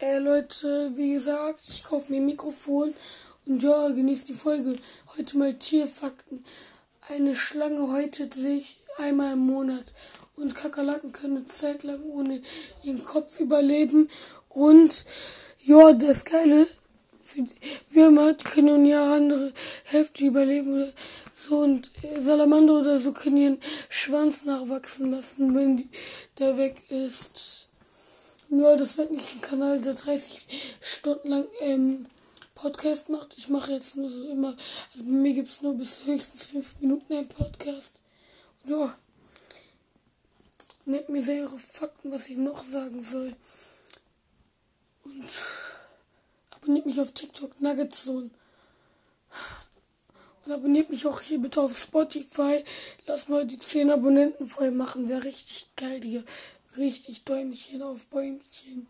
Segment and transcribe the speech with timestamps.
[0.00, 2.94] Äh, Leute, wie gesagt, ich kaufe mir ein Mikrofon
[3.46, 4.78] und ja, genießt die Folge.
[5.16, 6.44] Heute mal Tierfakten.
[7.08, 9.92] Eine Schlange häutet sich einmal im Monat
[10.36, 12.40] und Kakerlaken können eine Zeit lang ohne
[12.84, 14.08] ihren Kopf überleben.
[14.48, 15.04] Und
[15.64, 16.68] ja, das Geile,
[17.20, 17.46] für
[17.90, 20.92] Würmer können ja andere Hälfte überleben oder
[21.34, 21.90] so und
[22.20, 25.88] Salamander oder so können ihren Schwanz nachwachsen lassen, wenn
[26.38, 27.67] der weg ist.
[28.50, 30.40] Ja, das wird nicht ein Kanal, der 30
[30.80, 32.06] Stunden lang ähm,
[32.54, 33.34] Podcast macht.
[33.36, 34.56] Ich mache jetzt nur so immer,
[34.94, 37.96] also bei mir gibt es nur bis höchstens 5 Minuten einen Podcast.
[38.64, 38.98] Und ja,
[40.86, 43.36] nehmt mir sehr eure Fakten, was ich noch sagen soll.
[45.04, 45.28] Und
[46.50, 48.30] abonniert mich auf TikTok Nuggetzone.
[50.46, 52.64] Und abonniert mich auch hier bitte auf Spotify.
[53.06, 55.10] Lass mal die 10 Abonnenten voll machen.
[55.10, 56.24] Wäre richtig geil, Digga
[56.76, 58.86] richtig Däumchen auf Bäumchen.